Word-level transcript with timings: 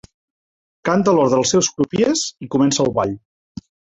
Canta 0.89 1.13
l'ordre 1.17 1.41
als 1.41 1.51
seus 1.55 1.69
crupiers 1.75 2.25
i 2.47 2.51
comença 2.57 2.83
el 2.87 2.93
ball. 2.99 3.17